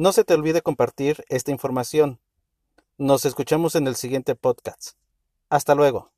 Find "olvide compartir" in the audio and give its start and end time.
0.32-1.26